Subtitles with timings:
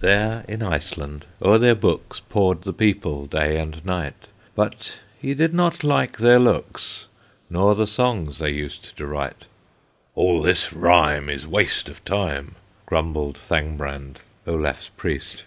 [0.00, 5.54] There in Iceland, o'er their books Pored the people day and night, But he did
[5.54, 7.06] not like their looks,
[7.48, 9.44] Nor the songs they used to write.
[10.16, 15.44] "All this rhyme Is waste of time!" Grumbled Thangbrand, Olaf's Priest.